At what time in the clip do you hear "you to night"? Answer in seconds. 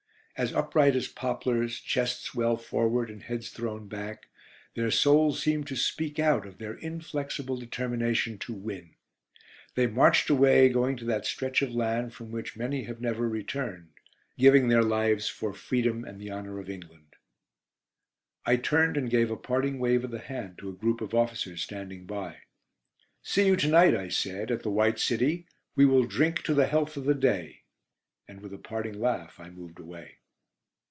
23.45-23.95